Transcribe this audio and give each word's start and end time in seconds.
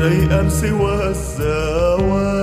شيئا 0.00 0.48
سوى 0.48 1.08
الزوال 1.08 2.39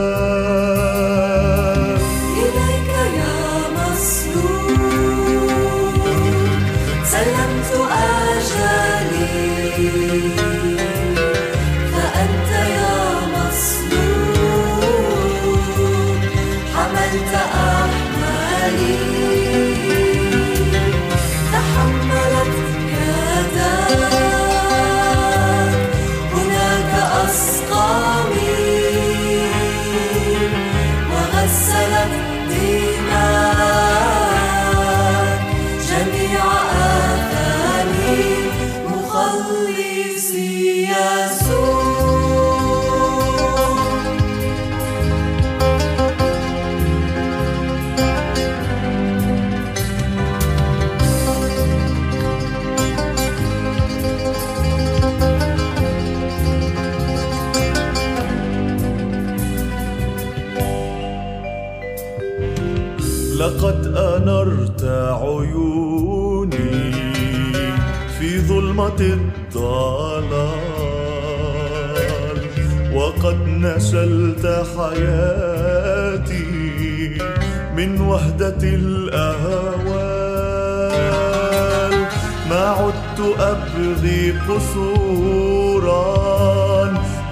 الأهوال. 78.63 80.17
ما 82.49 82.65
عدت 82.69 83.19
أبغي 83.39 84.33
قصورا 84.49 85.97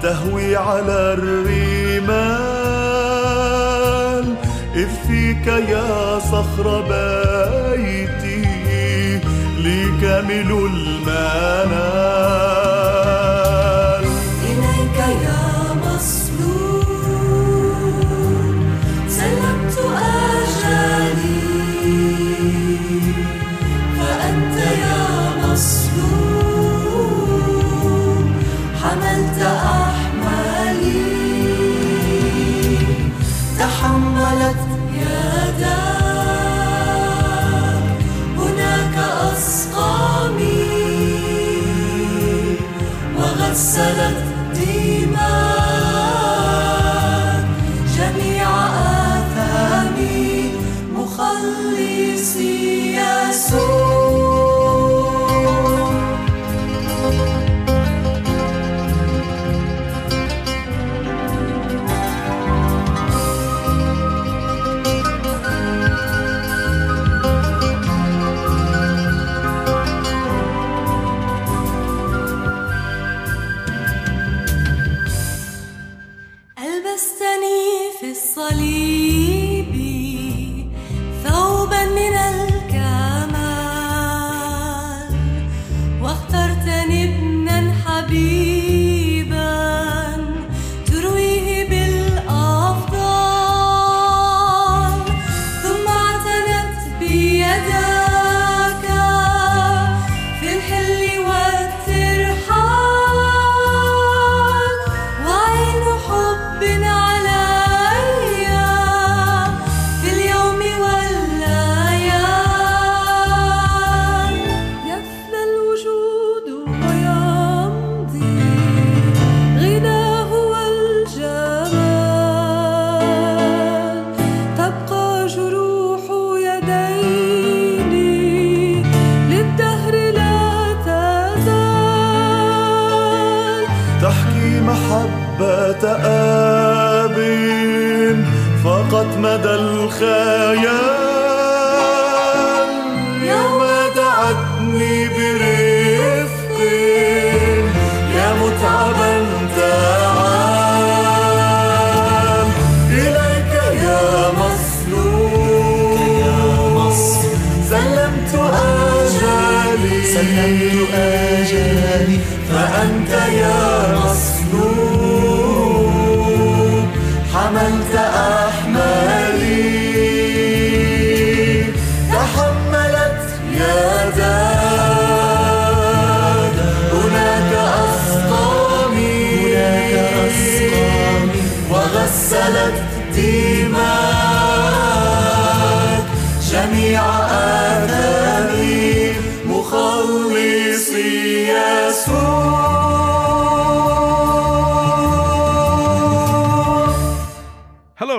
تهوي 0.02 0.56
على 0.56 1.14
الرمال. 1.18 2.46
إذ 4.74 4.88
فيك 5.08 5.46
يا 5.46 6.18
صخر 6.18 6.80
بيتي 6.80 8.42
لي 9.58 9.80
كامل 10.00 10.50
المنام 10.50 11.72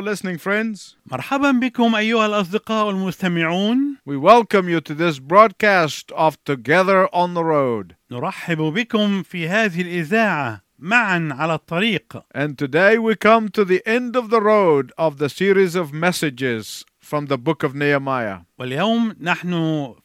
listening, 0.08 0.38
friends. 0.38 0.96
مرحبا 1.06 1.52
بكم 1.52 1.96
أيها 1.96 2.26
الأصدقاء 2.26 2.90
المستمعون 2.90 3.98
We 4.06 4.18
welcome 4.18 4.70
you 4.70 4.80
to 4.82 4.94
this 4.94 5.20
broadcast 5.20 6.12
of 6.16 6.38
Together 6.46 7.08
on 7.14 7.34
the 7.34 7.44
Road. 7.44 7.96
نرحب 8.12 8.58
بكم 8.58 9.24
في 9.24 9.48
هذه 9.48 9.82
الإذاعة 9.82 10.62
معا 10.80 11.30
على 11.32 11.54
الطريق 11.54 12.24
And 12.36 12.58
today 12.58 12.98
we 12.98 13.16
come 13.16 13.50
to 13.50 13.66
the 13.66 13.82
end 13.86 14.16
of 14.16 14.30
the 14.30 14.42
road 14.42 14.92
of 14.98 15.18
the 15.18 15.30
series 15.30 15.76
of 15.76 15.92
messages 15.92 16.86
from 17.02 17.26
the 17.28 17.38
book 17.38 17.64
of 17.64 17.76
Nehemiah. 17.76 18.40
واليوم 18.60 19.16
نحن 19.22 19.52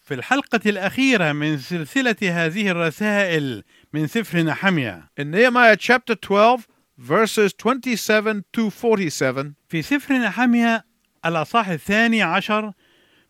في 0.02 0.14
الحلقة 0.14 0.60
الأخيرة 0.66 1.32
من 1.32 1.58
سلسلة 1.58 2.16
هذه 2.22 2.70
الرسائل 2.70 3.62
من 3.92 4.06
سفر 4.06 4.42
نحمية 4.42 5.10
In 5.20 5.30
Nehemiah 5.30 5.76
chapter 5.76 6.14
12, 6.14 6.66
verses 7.02 7.52
27 7.52 8.44
to 8.52 8.70
47, 8.70 9.54
في 9.68 9.82
سفر 9.82 10.14
نحمية 10.14 10.84
الأصحاح 11.26 11.68
الثاني 11.68 12.22
عشر 12.22 12.72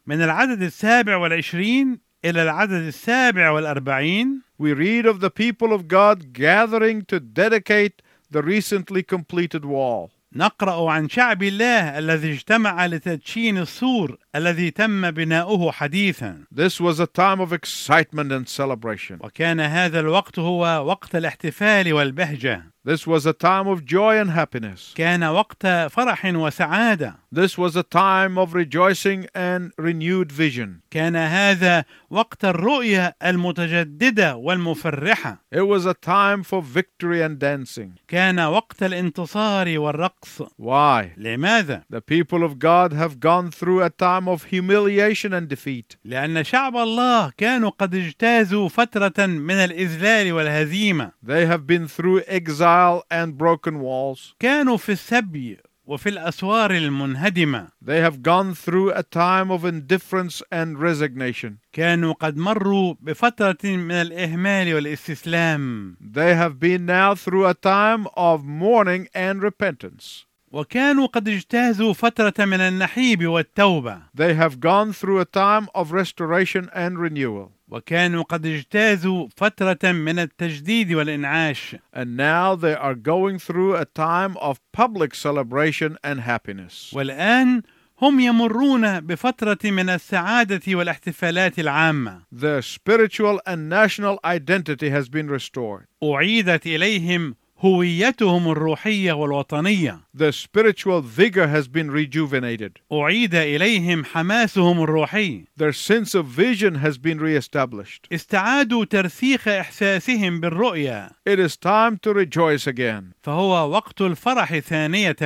من 0.07 0.23
العدد 0.23 0.63
السابع 0.63 1.17
والعشرين 1.17 1.99
إلى 2.25 2.43
العدد 2.43 2.73
السابع 2.87 3.51
والأربعين 3.51 4.43
we 4.59 4.73
read 4.75 5.07
of 5.07 5.21
the 5.21 5.31
people 5.31 5.73
of 5.73 5.89
God 5.89 6.33
gathering 6.33 7.03
to 7.07 7.19
dedicate 7.19 8.03
the 8.31 8.43
recently 8.43 9.03
completed 9.03 9.65
wall. 9.65 10.11
نقرأ 10.35 10.91
عن 10.91 11.09
شعب 11.09 11.43
الله 11.43 11.99
الذي 11.99 12.33
اجتمع 12.33 12.87
لتدشين 12.87 13.59
السور 13.59 14.19
الذي 14.37 14.71
تم 14.71 15.11
بناؤه 15.11 15.73
حديثا 15.73 16.45
This 16.51 16.81
was 16.81 17.01
a 17.01 17.07
time 17.07 17.41
of 17.41 17.53
excitement 17.53 18.33
and 18.33 18.49
celebration. 18.49 19.19
وكان 19.21 19.61
هذا 19.61 20.01
الوقت 20.01 20.39
هو 20.39 20.61
وقت 20.87 21.17
الاحتفال 21.17 21.93
والبهجة 21.93 22.72
This 22.86 23.06
was 23.06 23.26
a 23.26 23.34
time 23.34 23.68
of 23.68 23.84
joy 23.84 24.18
and 24.18 24.30
happiness. 24.32 24.94
كان 24.96 25.24
وقت 25.24 25.68
فرح 25.92 26.26
وسعادة 26.26 27.16
This 27.36 27.58
was 27.58 27.76
a 27.76 27.84
time 27.84 28.38
of 28.38 28.54
rejoicing 28.54 29.26
and 29.36 29.72
renewed 29.78 30.32
vision. 30.32 30.82
كان 30.92 31.16
هذا 31.16 31.86
وقت 32.10 32.46
الرؤية 32.46 33.16
المتجددة 33.24 34.36
والمفرحة 34.36 35.38
It 35.52 35.68
was 35.68 35.86
a 35.86 35.94
time 35.94 36.44
for 36.44 36.62
victory 36.62 37.22
and 37.22 37.38
dancing. 37.40 38.00
كان 38.08 38.40
وقت 38.40 38.84
الانتصار 38.84 39.80
والرقص 39.80 40.42
Why? 40.58 41.12
لماذا؟ 41.18 41.84
The 41.90 42.02
people 42.02 42.44
of 42.44 42.58
God 42.60 42.94
have 42.94 43.20
gone 43.20 43.52
through 43.52 43.84
a 43.84 43.90
time 43.90 44.28
of 44.30 44.46
humiliation 44.46 45.34
and 45.34 45.50
defeat. 45.50 45.98
لأن 46.06 46.44
شعب 46.44 46.78
الله 46.78 47.32
كانوا 47.38 47.70
قد 47.70 47.96
اجتازوا 47.96 48.70
فترة 48.70 49.26
من 49.26 49.56
الإذلال 49.56 50.32
والهزيمة 50.34 51.12
They 51.26 51.46
have 51.46 51.68
been 51.68 51.88
through 51.88 52.22
exile 52.28 52.71
and 53.12 53.38
broken 53.38 53.80
walls. 53.82 54.36
كانوا 54.40 54.78
في 54.78 54.92
السبي 54.92 55.58
وفي 55.86 56.10
الأسوار 56.10 56.72
المنهدمة 56.72 57.68
They 57.82 58.02
have 58.02 58.22
gone 58.22 58.54
through 58.54 58.92
a 58.92 59.04
time 59.04 59.52
of 59.52 59.64
indifference 59.66 60.42
and 60.52 60.78
resignation. 60.80 61.60
كانوا 61.74 62.14
قد 62.14 62.38
مروا 62.38 62.96
بفترة 63.02 63.58
من 63.64 63.92
الإهمال 63.92 64.74
والاستسلام 64.74 65.96
They 66.02 66.36
have 66.36 66.60
been 66.60 66.86
now 66.86 67.16
through 67.16 67.46
a 67.46 67.54
time 67.54 68.08
of 68.18 68.44
mourning 68.44 69.08
and 69.16 69.42
repentance. 69.42 70.26
وكانوا 70.52 71.08
قد 71.08 71.28
اجتازوا 71.28 71.94
فترة 71.94 72.46
من 72.46 72.60
النحيب 72.60 73.28
والتوبة 73.28 74.02
They 74.14 74.34
have 74.34 74.60
gone 74.60 74.94
through 74.94 75.20
a 75.22 75.26
time 75.26 75.68
of 75.76 75.92
restoration 75.92 76.70
and 76.74 77.00
renewal. 77.00 77.52
وكانوا 77.73 78.23
قد 78.23 78.47
اجتازوا 78.47 79.29
فترة 79.37 79.93
من 79.93 80.19
التجديد 80.19 80.93
والإنعاش 80.93 81.77
And 81.95 82.17
now 82.17 82.55
they 82.55 82.75
are 82.75 82.95
going 82.95 83.39
through 83.39 83.77
a 83.77 83.85
time 83.85 84.37
of 84.37 84.61
public 84.73 85.15
celebration 85.15 85.97
and 86.05 86.21
happiness. 86.21 86.93
والآن 86.95 87.63
هم 88.03 88.21
يمرون 88.21 89.01
بفترة 89.01 89.59
من 89.65 89.89
السعادة 89.91 90.61
والاحتفالات 90.69 91.59
العامة 91.59 92.21
Their 92.33 92.63
spiritual 92.63 93.41
and 93.47 93.69
national 93.69 94.19
identity 94.25 94.91
has 94.91 95.09
been 95.09 95.29
restored. 95.31 95.87
أعيدت 96.03 96.67
إليهم 96.67 97.35
هويتهم 97.63 98.51
الروحية 98.51 99.13
والوطنية 99.13 100.01
Their 100.15 100.33
spiritual 100.33 101.01
vigor 101.01 101.47
has 101.47 101.69
been 101.69 101.91
rejuvenated. 101.91 102.79
أعيد 102.93 103.35
إليهم 103.35 104.05
حماسهم 104.05 104.83
الروحي 104.83 105.45
Their 105.57 105.73
sense 105.73 106.15
of 106.15 106.27
vision 106.27 106.75
has 106.77 106.99
been 106.99 107.19
reestablished. 107.21 108.07
استعادوا 108.13 108.85
ترسيخ 108.85 109.49
إحساسهم 109.49 110.41
بالرؤية 110.41 111.11
It 111.29 111.39
is 111.39 111.57
time 111.57 111.99
to 112.03 112.13
rejoice 112.13 112.67
again. 112.67 113.13
فهو 113.23 113.71
وقت 113.71 114.01
الفرح 114.01 114.59
ثانية 114.59 115.17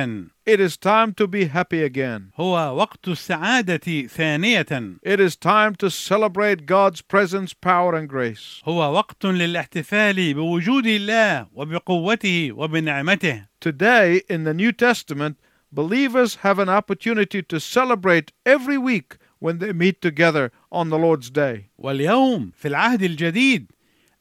It 0.46 0.60
is 0.60 0.76
time 0.76 1.12
to 1.14 1.26
be 1.26 1.44
happy 1.46 1.82
again. 1.82 2.30
هو 2.36 2.76
وقت 2.76 3.08
السعادة 3.08 4.06
ثانية 4.06 4.98
It 5.04 5.20
is 5.20 5.36
time 5.36 5.74
to 5.76 5.90
celebrate 5.90 6.66
God's 6.66 7.00
presence, 7.02 7.54
power, 7.54 7.94
and 7.94 8.08
grace. 8.08 8.62
هو 8.64 8.92
وقت 8.92 9.26
للاحتفال 9.26 10.34
بوجود 10.34 10.86
الله 10.86 11.46
وبقوته 11.54 12.52
وبنعمته 12.52 13.46
Today, 13.60 14.22
in 14.28 14.44
the 14.44 14.54
New 14.54 14.72
Testament, 14.72 15.36
believers 15.72 16.36
have 16.42 16.58
an 16.58 16.68
opportunity 16.68 17.42
to 17.42 17.58
celebrate 17.60 18.32
every 18.44 18.78
week 18.78 19.16
when 19.38 19.58
they 19.58 19.72
meet 19.72 20.00
together 20.00 20.50
on 20.70 20.90
the 20.90 20.98
Lord's 20.98 21.30
Day. 21.30 21.70
واليوم 21.78 22.52
في 22.56 22.68
العهد 22.68 23.02
الجديد 23.02 23.70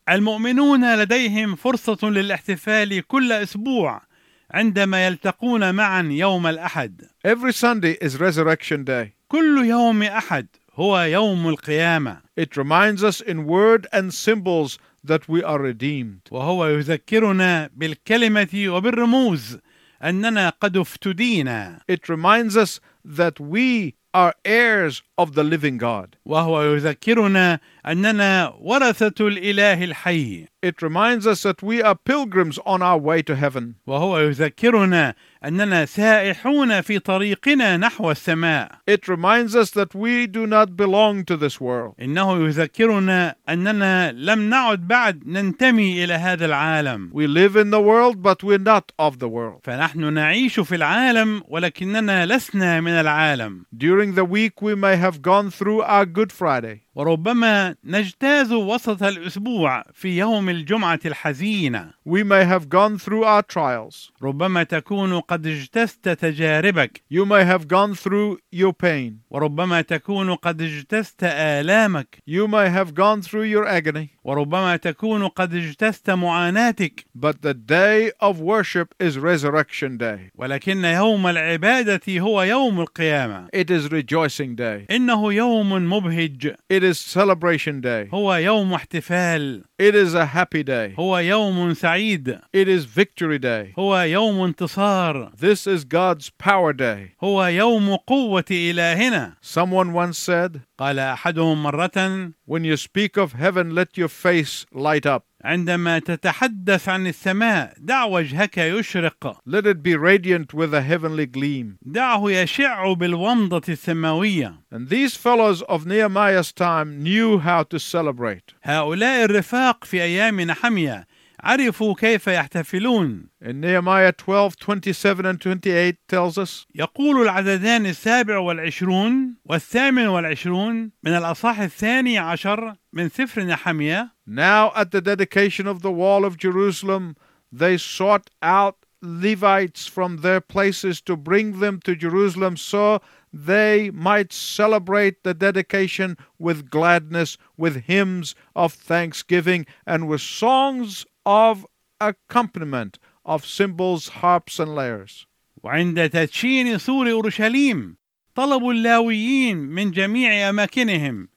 المؤمنون 0.09 0.95
لديهم 0.95 1.55
فرصة 1.55 2.09
للاحتفال 2.09 3.07
كل 3.07 3.31
أسبوع 3.31 4.01
عندما 4.50 5.06
يلتقون 5.06 5.74
معا 5.74 6.02
يوم 6.02 6.46
الأحد 6.46 7.02
Every 7.24 7.52
Sunday 7.52 7.96
is 8.00 8.16
Resurrection 8.20 8.84
Day. 8.84 9.12
كل 9.28 9.64
يوم 9.64 10.02
أحد 10.02 10.46
هو 10.74 11.00
يوم 11.00 11.48
القيامة 11.48 12.20
It 12.36 12.56
reminds 12.56 13.02
us 13.02 13.20
in 13.20 13.44
word 13.46 13.86
and 13.92 14.12
symbols 14.14 14.78
that 15.04 15.28
we 15.28 15.42
are 15.42 15.58
redeemed. 15.58 16.20
وهو 16.30 16.66
يذكرنا 16.66 17.70
بالكلمة 17.76 18.68
وبالرموز 18.68 19.58
أننا 20.02 20.48
قد 20.60 20.76
افتدينا 20.76 21.80
It 21.90 22.08
reminds 22.08 22.56
us 22.56 22.80
that 23.04 23.40
we 23.40 23.94
are 24.15 24.33
heirs 24.43 25.03
of 25.17 25.35
the 25.35 25.43
living 25.43 25.77
God. 25.77 26.17
وهو 26.25 26.61
يذكرنا 26.61 27.59
أننا 27.85 28.53
ورثة 28.59 29.27
الإله 29.27 29.83
الحي 29.83 30.47
It 30.61 30.81
reminds 30.81 31.25
us 31.25 31.43
that 31.43 31.63
we 31.63 31.81
are 31.81 31.95
pilgrims 31.95 32.59
on 32.65 32.81
our 32.81 32.97
way 32.97 33.21
to 33.21 33.35
heaven. 33.35 33.75
وهو 33.87 34.17
يذكرنا 34.31 35.13
أننا 35.44 35.84
سائحون 35.84 36.80
في 36.80 36.98
طريقنا 36.98 37.76
نحو 37.76 38.10
السماء 38.10 38.70
It 38.90 39.08
reminds 39.08 39.54
us 39.54 39.70
that 39.70 39.94
we 39.94 40.26
do 40.26 40.46
not 40.46 40.76
belong 40.76 41.24
to 41.24 41.36
this 41.36 41.60
world. 41.60 41.94
إنه 42.00 42.46
يذكرنا 42.46 43.34
أننا 43.48 44.12
لم 44.12 44.50
نعد 44.50 44.88
بعد 44.88 45.22
ننتمي 45.26 46.04
إلى 46.04 46.14
هذا 46.14 46.46
العالم 46.46 47.10
We 47.12 47.26
live 47.26 47.56
in 47.56 47.70
the 47.70 47.80
world, 47.80 48.22
but 48.22 48.42
we're 48.42 48.58
not 48.58 48.92
of 48.98 49.18
the 49.18 49.28
world. 49.28 49.60
فنحن 49.64 50.12
نعيش 50.12 50.60
في 50.60 50.74
العالم 50.74 51.42
ولكننا 51.48 52.26
لسنا 52.26 52.80
من 52.80 52.92
العالم 52.92 53.64
During 53.76 54.14
the 54.14 54.24
week, 54.24 54.62
we 54.62 54.74
may 54.74 54.96
have 54.96 55.22
gone 55.22 55.50
through 55.50 55.82
our 55.82 56.06
Good 56.06 56.32
Friday. 56.32 56.85
وربما 56.96 57.74
نجتاز 57.84 58.52
وسط 58.52 59.02
الأسبوع 59.02 59.82
في 59.92 60.18
يوم 60.18 60.48
الجمعة 60.48 61.00
الحزينة 61.06 61.90
We 62.08 62.22
may 62.24 62.44
have 62.44 62.68
gone 62.70 62.96
through 62.98 63.24
our 63.24 63.42
trials. 63.42 64.10
ربما 64.22 64.62
تكون 64.62 65.20
قد 65.20 65.46
اجتزت 65.46 66.08
تجاربك 66.08 67.02
You 67.12 67.26
may 67.26 67.44
have 67.44 67.68
gone 67.68 67.94
through 67.94 68.38
your 68.52 68.72
pain. 68.72 69.20
وربما 69.30 69.80
تكون 69.80 70.34
قد 70.34 70.62
اجتزت 70.62 71.24
آلامك 71.24 72.18
You 72.26 72.48
may 72.48 72.70
have 72.70 72.94
gone 72.94 73.20
through 73.22 73.44
your 73.44 73.66
agony. 73.66 74.15
وربما 74.26 74.76
تكون 74.76 75.28
قد 75.28 75.54
اجتزت 75.54 76.10
معاناتك 76.10 77.06
But 77.18 77.42
the 77.42 77.54
day 77.54 78.10
of 78.20 78.40
worship 78.40 78.94
is 78.98 79.18
Resurrection 79.18 79.96
Day. 79.96 80.30
ولكن 80.34 80.84
يوم 80.84 81.26
العبادة 81.26 82.00
هو 82.20 82.42
يوم 82.42 82.80
القيامة 82.80 83.48
It 83.56 83.70
is 83.70 83.88
Rejoicing 83.88 84.56
Day. 84.56 84.86
إنه 84.90 85.32
يوم 85.32 85.72
مبهج 85.92 86.54
It 86.72 86.82
is 86.82 86.98
Celebration 86.98 87.80
Day. 87.80 88.14
هو 88.14 88.34
يوم 88.34 88.72
احتفال 88.74 89.64
It 89.82 89.94
is 89.94 90.14
a 90.14 90.26
happy 90.26 90.62
day. 90.64 90.98
هو 90.98 91.18
يوم 91.18 91.74
سعيد 91.74 92.38
It 92.56 92.68
is 92.68 92.84
Victory 92.84 93.38
Day. 93.38 93.78
هو 93.78 94.00
يوم 94.00 94.42
انتصار 94.42 95.30
This 95.40 95.66
is 95.66 95.84
God's 95.84 96.30
Power 96.30 96.72
Day. 96.72 97.14
هو 97.24 97.46
يوم 97.46 97.96
قوة 97.96 98.44
إلهنا 98.50 99.32
Someone 99.42 99.92
once 99.92 100.18
said, 100.18 100.60
قال 100.78 100.98
أحدهم 100.98 101.62
مرة 101.62 102.32
When 102.46 102.64
you 102.64 102.76
speak 102.76 103.16
of 103.16 103.32
heaven, 103.32 103.74
let 103.74 103.96
your 103.96 104.08
face 104.08 104.66
light 104.72 105.06
up. 105.06 105.24
عندما 105.44 105.98
تتحدث 105.98 106.88
عن 106.88 107.06
السماء 107.06 107.74
دع 107.78 108.04
وجهك 108.04 108.58
يشرق 108.58 109.38
Let 109.46 109.66
it 109.66 109.82
be 109.82 109.96
radiant 109.96 110.52
with 110.54 110.74
a 110.74 110.82
heavenly 110.82 111.26
gleam. 111.26 111.78
دعه 111.82 112.30
يشع 112.30 112.92
بالومضة 112.92 113.62
السماوية 113.68 114.54
And 114.72 114.88
these 114.88 115.14
fellows 115.16 115.62
of 115.62 115.86
Nehemiah's 115.86 116.52
time 116.52 117.02
knew 117.02 117.38
how 117.38 117.62
to 117.62 117.78
celebrate. 117.78 118.54
هؤلاء 118.62 119.24
الرفاق 119.24 119.84
في 119.84 120.02
أيام 120.02 120.40
نحمية 120.40 121.06
عرفوا 121.45 121.95
كيف 121.95 122.27
يحتفلون 122.27 123.29
In 123.41 123.61
Nehemiah 123.61 124.11
12 124.11 124.55
27 124.59 125.25
and 125.25 125.41
28 125.41 125.97
tells 126.07 126.37
us, 126.37 126.65
يقول 126.75 127.21
العددان 127.21 127.85
السابع 127.85 128.37
والعشرون 128.37 129.35
والثامن 129.45 130.07
والعشرون 130.07 130.91
من 131.03 131.11
الأصحاح 131.11 131.59
الثاني 131.59 132.17
عشر 132.17 132.75
من 132.93 133.09
سفر 133.09 133.43
نحمية 133.43 134.11
Now 134.27 134.71
at 134.75 134.91
the 134.91 135.01
dedication 135.01 135.67
of 135.67 135.81
the 135.81 135.91
wall 135.91 136.25
of 136.25 136.37
Jerusalem, 136.37 137.15
they 137.51 137.77
sought 137.77 138.29
out 138.41 138.85
Levites 139.03 139.87
from 139.87 140.17
their 140.17 140.39
places 140.39 141.01
to 141.01 141.17
bring 141.17 141.59
them 141.59 141.79
to 141.85 141.95
Jerusalem 141.95 142.55
so 142.55 143.01
they 143.33 143.89
might 143.89 144.31
celebrate 144.31 145.23
the 145.23 145.33
dedication 145.33 146.17
with 146.37 146.69
gladness, 146.69 147.37
with 147.57 147.85
hymns 147.85 148.35
of 148.55 148.73
thanksgiving, 148.73 149.65
and 149.87 150.07
with 150.07 150.21
songs 150.21 151.05
of 151.26 151.66
accompaniment 152.00 152.98
of 153.24 153.44
cymbals, 153.44 154.08
harps, 154.08 154.60
and 154.60 154.74
lyres. 154.74 155.26
وعند 155.62 156.10
تدشين 156.10 156.78
سور 156.78 157.10
أورشليم 157.10 157.96
طلبوا 158.34 158.72
اللاويين 158.72 159.56
من 159.56 159.90
جميع 159.90 160.48
أماكنهم 160.48 161.28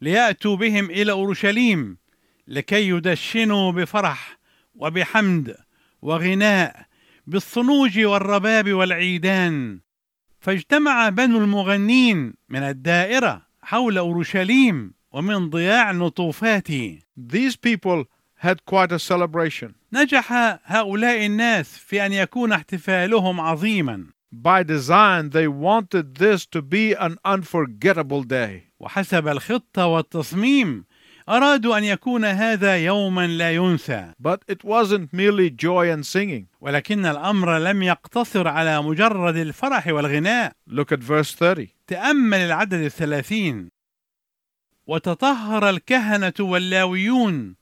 ليأتوا 0.00 0.56
بهم 0.56 0.90
إلى 0.90 1.12
أورشليم 1.12 1.98
لكي 2.48 2.88
يدشنوا 2.88 3.72
بفرح 3.72 4.38
وبحمد 4.74 5.56
وغناء 6.02 6.86
بالصنوج 7.26 8.00
والرباب 8.00 8.72
والعيدان 8.72 9.80
فاجتمع 10.40 11.08
بنو 11.08 11.38
المغنين 11.38 12.34
من 12.48 12.62
الدائرة 12.62 13.46
حول 13.62 13.98
أورشليم 13.98 14.94
ومن 15.12 15.50
ضياع 15.50 15.90
النطوفات 15.90 16.68
These 17.16 17.56
people 17.56 18.04
had 18.38 18.64
quite 18.66 18.92
a 18.92 18.98
celebration. 18.98 19.74
نجح 19.92 20.32
هؤلاء 20.64 21.26
الناس 21.26 21.78
في 21.78 22.06
أن 22.06 22.12
يكون 22.12 22.52
احتفالهم 22.52 23.40
عظيما 23.40 24.06
By 24.30 24.62
design, 24.62 25.30
they 25.30 25.48
wanted 25.48 26.16
this 26.16 26.44
to 26.46 26.60
be 26.60 26.92
an 26.92 27.16
unforgettable 27.24 28.22
day. 28.22 28.62
وحسب 28.80 29.28
الخطة 29.28 29.86
والتصميم 29.86 30.84
أرادوا 31.28 31.78
أن 31.78 31.84
يكون 31.84 32.24
هذا 32.24 32.76
يوما 32.76 33.26
لا 33.26 33.52
ينسى 33.52 34.12
But 34.22 34.40
it 34.48 34.64
wasn't 34.64 35.12
merely 35.12 35.50
joy 35.50 35.90
and 35.90 36.06
singing. 36.06 36.46
ولكن 36.60 37.06
الأمر 37.06 37.58
لم 37.58 37.82
يقتصر 37.82 38.48
على 38.48 38.82
مجرد 38.82 39.36
الفرح 39.36 39.86
والغناء 39.86 40.52
Look 40.70 40.92
at 40.92 41.00
verse 41.02 41.34
30. 41.34 41.68
تأمل 41.86 42.38
العدد 42.38 42.74
الثلاثين 42.82 43.68
وتطهر 44.86 45.68
الكهنة 45.70 46.32
واللاويون 46.40 47.54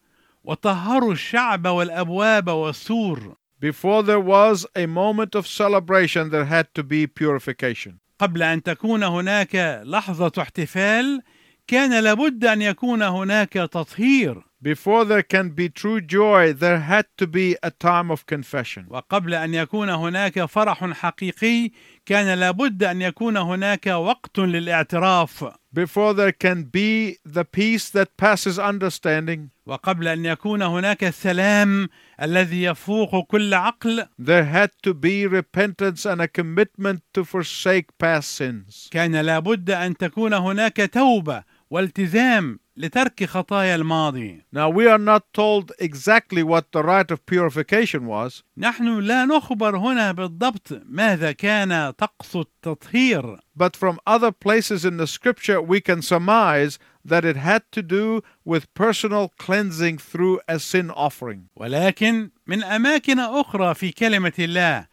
وطهروا 0.47 1.13
الشعب 1.13 1.67
والأبواب 1.67 2.49
والسور 2.49 3.37
Before 3.59 4.03
there 4.03 4.21
was 4.21 4.67
a 4.77 4.87
moment 4.87 5.35
of 5.35 5.47
celebration, 5.47 6.31
there 6.31 6.45
had 6.45 6.67
to 6.75 6.83
be 6.83 7.07
purification. 7.07 7.99
قبل 8.19 8.43
أن 8.43 8.63
تكون 8.63 9.03
هناك 9.03 9.83
لحظة 9.85 10.33
احتفال 10.43 11.23
كان 11.67 12.01
لابد 12.05 12.45
أن 12.45 12.63
يكون 12.63 13.03
هناك 13.03 13.53
تطهير 13.53 14.46
Before 14.63 15.05
there 15.05 15.23
can 15.23 15.51
be 15.51 15.69
true 15.69 16.01
joy, 16.01 16.55
there 16.55 16.81
had 16.81 17.07
to 17.19 17.27
be 17.27 17.57
a 17.63 17.71
time 17.71 18.11
of 18.11 18.25
confession. 18.25 18.87
وقبل 18.89 19.35
أن 19.35 19.55
يكون 19.55 19.91
هناك 19.91 20.45
فرح 20.45 20.85
حقيقي 20.93 21.71
كان 22.07 22.39
لابد 22.39 22.85
أن 22.85 23.03
يكون 23.03 23.37
هناك 23.37 23.87
وقت 23.87 24.39
للاعتراف 24.39 25.45
Before 25.75 26.15
there 26.15 26.33
can 26.33 26.63
be 26.63 27.19
the 27.23 27.45
peace 27.45 27.91
that 27.91 28.17
passes 28.17 28.59
understanding, 28.59 29.51
وقبل 29.67 30.09
أن 30.09 30.25
يكون 30.25 30.63
هناك 30.63 31.05
السلام 31.05 31.89
الذي 32.23 32.63
يفوق 32.63 33.27
كل 33.27 33.55
عقل 33.55 34.07
there 34.19 34.45
had 34.45 34.71
to 34.83 34.95
be 34.95 35.27
repentance 35.27 36.07
and 36.07 36.23
a 36.23 36.29
commitment 36.29 37.03
to 37.13 37.25
forsake 37.25 37.99
past 37.99 38.31
sins. 38.31 38.89
كان 38.91 39.17
لابد 39.17 39.71
أن 39.71 39.97
تكون 39.97 40.33
هناك 40.35 40.91
توبة 40.93 41.45
والتزام 41.71 42.59
لترك 42.77 43.25
خطايا 43.25 43.75
الماضي 43.75 44.45
Now, 44.53 44.69
we 44.69 44.87
are 44.87 44.99
not 44.99 45.23
told 45.33 45.73
exactly 45.79 46.43
what 46.43 46.73
the 46.73 46.83
rite 46.83 47.11
of 47.11 47.27
purification 47.27 48.07
was, 48.07 48.43
نحن 48.57 49.01
لا 49.01 49.25
نخبر 49.25 49.77
هنا 49.77 50.13
بالضبط 50.13 50.83
ماذا 50.85 51.33
كان 51.33 51.91
طقس 51.91 52.37
التطهير 52.37 53.39
but 53.57 53.75
from 53.77 53.99
other 54.07 54.33
places 54.33 54.85
in 54.85 54.97
the 54.99 55.07
scripture, 55.07 55.61
we 55.63 55.81
can 55.81 56.03
surmise 56.03 56.79
that 57.05 57.25
it 57.25 57.37
had 57.37 57.63
to 57.73 57.83
do 57.83 58.23
with 58.45 58.73
personal 58.75 59.33
cleansing 59.39 59.99
through 59.99 60.41
a 60.49 60.59
sin 60.59 60.91
offering. 60.91 61.49
ولكن 61.57 62.31
من 62.47 62.65
أماكن 62.65 63.19
أخرى 63.19 63.75
في 63.75 63.93
كلمة 63.93 64.33
الله 64.39 64.87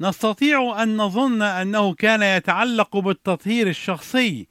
نستطيع 0.00 0.82
أن 0.82 0.96
نظن 0.96 1.42
أنه 1.42 1.94
كان 1.94 2.22
يتعلق 2.22 2.96
بالتطهير 2.96 3.68
الشخصي 3.68 4.48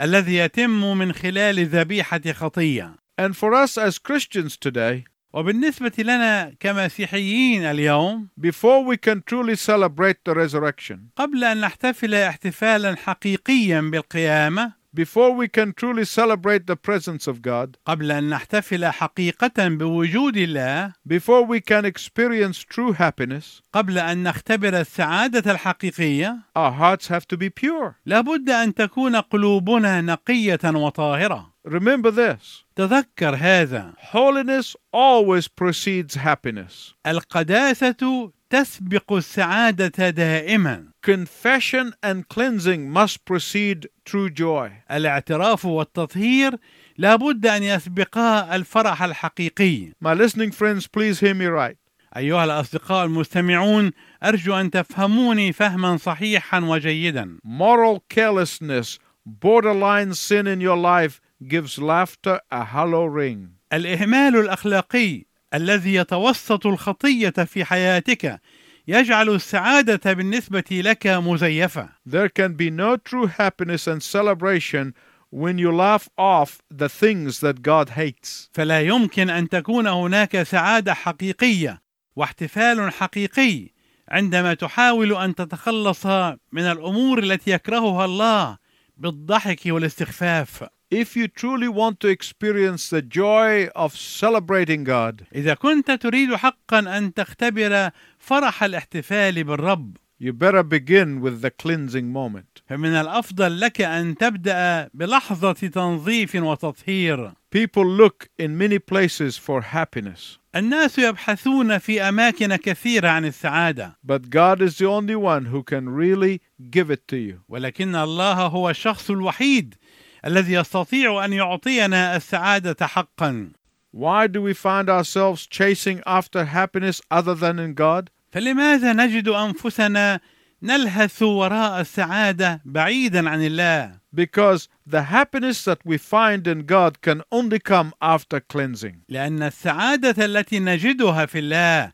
الذي 0.00 0.36
يتم 0.36 0.98
من 0.98 1.12
خلال 1.12 1.66
ذبيحة 1.66 2.32
خطية. 2.32 2.94
And 3.20 3.36
for 3.36 3.52
us 3.52 3.76
as 3.76 3.98
Christians 3.98 4.56
today, 4.56 5.04
وبالنسبة 5.32 5.92
لنا 5.98 6.54
كمسيحيين 6.60 7.62
اليوم 7.64 8.28
before 8.40 8.84
we 8.84 8.96
can 8.96 9.22
truly 9.26 9.56
celebrate 9.56 10.18
the 10.24 10.34
resurrection, 10.34 11.10
قبل 11.16 11.44
أن 11.44 11.60
نحتفل 11.60 12.14
احتفالا 12.14 12.96
حقيقيا 12.96 13.80
بالقيامة 13.80 14.77
before 14.94 15.32
we 15.32 15.48
can 15.48 15.72
truly 15.74 16.04
celebrate 16.04 16.66
the 16.66 16.76
presence 16.76 17.26
of 17.26 17.42
God, 17.42 17.76
قبل 17.86 18.10
أن 18.12 18.28
نحتفل 18.28 18.84
حقيقة 18.86 19.68
بوجود 19.68 20.36
الله 20.36 20.92
before 21.06 21.42
we 21.42 21.60
can 21.60 21.84
experience 21.84 22.58
true 22.64 22.92
happiness, 22.92 23.62
قبل 23.72 23.98
أن 23.98 24.22
نختبر 24.22 24.80
السعادة 24.80 25.52
الحقيقية 25.52 26.38
our 26.56 26.72
hearts 26.72 27.08
have 27.08 27.26
to 27.28 27.36
be 27.36 27.50
pure. 27.50 27.96
لابد 28.06 28.50
أن 28.50 28.74
تكون 28.74 29.16
قلوبنا 29.16 30.00
نقية 30.00 30.60
وطاهرة 30.64 31.52
Remember 31.66 32.10
this 32.10 32.64
تذكر 32.76 33.34
هذا 33.36 33.92
holiness 34.12 34.74
always 34.92 35.48
precedes 35.48 36.14
happiness. 36.14 36.94
القداسة 37.06 38.30
تسبق 38.50 39.12
السعادة 39.12 40.10
دائما 40.10 40.84
Confession 41.02 41.92
and 42.02 42.28
cleansing 42.28 42.90
must 42.90 43.24
precede 43.24 43.86
true 44.04 44.30
joy. 44.30 44.70
الاعتراف 44.90 45.64
والتطهير 45.64 46.56
لابد 46.98 47.46
أن 47.46 47.62
يسبقا 47.62 48.56
الفرح 48.56 49.02
الحقيقي 49.02 49.92
My 50.00 50.14
listening 50.14 50.50
friends, 50.50 50.86
please 50.86 51.20
hear 51.20 51.34
me 51.34 51.46
right. 51.46 51.76
أيها 52.16 52.44
الأصدقاء 52.44 53.04
المستمعون 53.04 53.90
أرجو 54.22 54.54
أن 54.54 54.70
تفهموني 54.70 55.52
فهما 55.52 55.96
صحيحا 55.96 56.60
وجيدا 56.60 57.38
Moral 57.44 58.02
carelessness, 58.08 58.98
borderline 59.26 60.14
sin 60.14 60.46
in 60.46 60.60
your 60.60 60.76
life 60.76 61.20
gives 61.46 61.78
laughter 61.78 62.40
a 62.50 62.64
hollow 62.64 63.04
ring. 63.04 63.48
الإهمال 63.72 64.36
الأخلاقي 64.36 65.27
الذي 65.54 65.94
يتوسط 65.94 66.66
الخطية 66.66 67.30
في 67.30 67.64
حياتك 67.64 68.40
يجعل 68.88 69.28
السعادة 69.28 70.12
بالنسبة 70.12 70.64
لك 70.70 71.06
مزيفة 71.06 71.88
There 72.06 72.28
can 72.28 72.54
be 72.54 72.70
no 72.70 72.96
true 72.96 73.26
happiness 73.26 73.86
and 73.86 74.02
celebration 74.02 74.94
when 75.30 75.58
you 75.58 75.70
laugh 75.72 76.08
off 76.16 76.62
the 76.70 76.88
things 76.88 77.40
that 77.40 77.62
God 77.62 77.90
hates. 77.90 78.50
فلا 78.52 78.80
يمكن 78.80 79.30
أن 79.30 79.48
تكون 79.48 79.86
هناك 79.86 80.42
سعادة 80.42 80.94
حقيقية 80.94 81.82
واحتفال 82.16 82.92
حقيقي 82.92 83.68
عندما 84.08 84.54
تحاول 84.54 85.16
أن 85.16 85.34
تتخلص 85.34 86.06
من 86.52 86.62
الأمور 86.62 87.18
التي 87.18 87.50
يكرهها 87.50 88.04
الله 88.04 88.58
بالضحك 88.96 89.60
والاستخفاف 89.66 90.64
If 90.89 91.15
you 91.15 91.27
truly 91.27 91.67
want 91.67 91.99
to 92.01 92.07
experience 92.07 92.89
the 92.89 93.01
joy 93.01 93.67
of 93.75 93.95
celebrating 93.97 94.83
God, 94.83 95.23
إذا 95.35 95.53
كنت 95.53 95.91
تريد 95.91 96.35
حقا 96.35 96.79
أن 96.97 97.13
تختبر 97.13 97.89
فرح 98.19 98.63
الاحتفال 98.63 99.43
بالرب 99.43 99.97
you 100.19 100.31
better 100.31 100.63
begin 100.63 101.19
with 101.19 101.41
the 101.41 101.51
cleansing 101.51 102.07
moment. 102.07 102.61
فمن 102.69 102.93
الأفضل 102.93 103.59
لك 103.59 103.81
أن 103.81 104.17
تبدأ 104.17 104.89
بلحظة 104.93 105.53
تنظيف 105.53 106.35
وتطهير 106.35 107.33
People 107.51 107.85
look 107.85 108.29
in 108.39 108.57
many 108.57 108.79
places 108.79 109.37
for 109.37 109.61
happiness, 109.61 110.39
الناس 110.55 110.99
يبحثون 110.99 111.77
في 111.77 112.01
أماكن 112.01 112.55
كثيرة 112.55 113.07
عن 113.07 113.25
السعادة 113.25 113.95
but 114.03 114.29
God 114.29 114.61
is 114.61 114.77
the 114.77 114.85
only 114.85 115.15
one 115.15 115.45
who 115.45 115.63
can 115.63 115.89
really 115.89 116.41
give 116.69 116.89
it 116.89 117.07
to 117.07 117.17
you. 117.17 117.41
ولكن 117.49 117.95
الله 117.95 118.33
هو 118.33 118.69
الشخص 118.69 119.09
الوحيد 119.11 119.75
الذي 120.24 120.52
يستطيع 120.52 121.24
أن 121.24 121.32
يعطينا 121.32 122.16
السعادة 122.16 122.86
حقا 122.86 123.52
Why 123.92 124.26
do 124.26 124.42
we 124.42 124.52
find 124.52 124.90
ourselves 124.90 125.46
chasing 125.46 126.02
after 126.06 126.44
happiness 126.44 127.00
other 127.10 127.34
than 127.34 127.58
in 127.58 127.74
God? 127.74 128.10
فلماذا 128.32 128.92
نجد 128.92 129.28
أنفسنا 129.28 130.20
نلهث 130.62 131.22
وراء 131.22 131.80
السعادة 131.80 132.60
بعيدا 132.64 133.28
عن 133.30 133.42
الله 133.46 133.98
because 134.14 134.68
the 134.86 135.02
happiness 135.02 135.64
that 135.64 135.78
we 135.84 135.96
find 135.96 136.46
in 136.46 136.66
God 136.66 137.00
can 137.00 137.22
only 137.30 137.58
come 137.58 137.92
after 138.00 138.40
cleansing. 138.40 139.02
لأن 139.08 139.42
السعادة 139.42 140.24
التي 140.24 140.58
نجدها 140.58 141.26
في 141.26 141.38
الله 141.38 141.92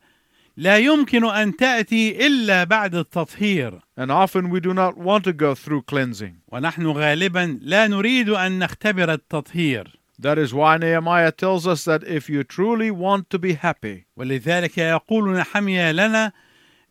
لا 0.57 0.79
يمكن 0.79 1.25
أن 1.25 1.57
تأتي 1.57 2.27
إلا 2.27 2.65
بعد 2.65 2.95
التطهير 2.95 3.81
And 3.97 4.11
often 4.11 4.51
we 4.51 4.61
do 4.61 4.73
not 4.73 4.97
want 4.97 5.25
to 5.25 5.33
go 5.33 5.55
through 5.55 5.83
cleansing. 5.83 6.37
ونحن 6.53 6.87
غالبا 6.87 7.59
لا 7.63 7.87
نريد 7.87 8.29
أن 8.29 8.59
نختبر 8.59 9.13
التطهير 9.13 9.85
That 10.19 10.39
is 10.39 10.55
why 10.55 10.77
Nehemiah 10.79 11.33
tells 11.33 11.67
us 11.67 11.85
that 11.85 12.05
if 12.05 12.31
you 12.31 12.45
truly 12.45 12.91
want 12.91 13.31
to 13.31 13.39
be 13.39 13.55
happy, 13.55 14.07
ولذلك 14.17 14.79
يقول 14.79 15.33
نحميا 15.37 15.93
لنا 15.93 16.33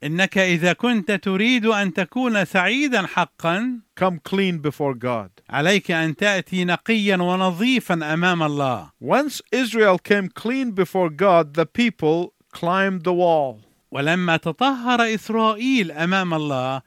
إنك 0.03 0.37
إذا 0.37 0.73
كنت 0.73 1.11
تريد 1.11 1.65
أن 1.65 1.93
تكون 1.93 2.45
سعيدا 2.45 3.07
حقا 3.07 3.79
come 3.95 4.19
clean 4.19 4.57
before 4.57 4.93
God. 4.93 5.29
عليك 5.49 5.91
أن 5.91 6.15
تأتي 6.15 6.65
نقيا 6.65 7.17
ونظيفا 7.17 8.13
أمام 8.13 8.43
الله 8.43 8.89
Once 9.01 9.41
Israel 9.53 9.97
came 9.97 10.27
clean 10.27 10.71
before 10.71 11.09
God, 11.09 11.53
the 11.53 11.65
people 11.65 12.33
climbed 12.52 13.04
the 13.04 13.12
wall. 13.12 13.60
ولما 13.92 14.36
تطهر 14.36 15.14
إسرائيل 15.14 15.92
أمام 15.92 16.34
الله 16.34 16.82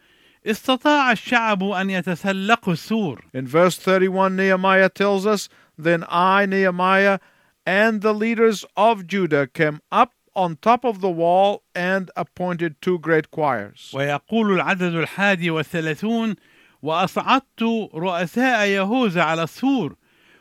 استطاع 0.46 1.12
الشعب 1.12 1.64
أن 1.64 1.90
يتسلقوا 1.90 2.74
السور 2.74 3.22
In 3.34 3.48
verse 3.48 3.78
31, 3.78 4.36
Nehemiah 4.36 4.90
tells 4.90 5.26
us, 5.26 5.50
Then 5.78 6.04
I, 6.10 6.46
Nehemiah, 6.46 7.20
and 7.66 8.02
the 8.02 8.14
leaders 8.14 8.66
of 8.76 9.08
Judah 9.08 9.48
came 9.48 9.82
up 9.92 10.14
on 10.36 10.58
top 10.62 10.86
of 10.86 11.02
the 11.02 11.10
wall 11.10 11.64
and 11.76 12.10
appointed 12.16 12.82
two 12.82 13.00
great 13.00 13.32
choirs. 13.32 13.92
ويقول 13.94 14.54
العدد 14.54 14.96
الحادي 14.96 15.50
والثلاثون 15.50 16.36
وأصعدت 16.82 17.90
رؤساء 17.94 18.68
يهوذا 18.68 19.22
على 19.22 19.44
السور 19.44 19.96